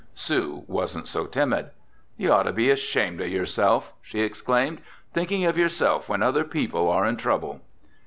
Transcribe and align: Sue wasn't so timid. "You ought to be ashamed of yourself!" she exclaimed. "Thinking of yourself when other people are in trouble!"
Sue 0.15 0.63
wasn't 0.65 1.07
so 1.07 1.27
timid. 1.27 1.69
"You 2.17 2.31
ought 2.33 2.47
to 2.47 2.51
be 2.51 2.71
ashamed 2.71 3.21
of 3.21 3.27
yourself!" 3.27 3.93
she 4.01 4.21
exclaimed. 4.21 4.81
"Thinking 5.13 5.45
of 5.45 5.59
yourself 5.59 6.09
when 6.09 6.23
other 6.23 6.43
people 6.43 6.89
are 6.89 7.05
in 7.05 7.17
trouble!" 7.17 7.61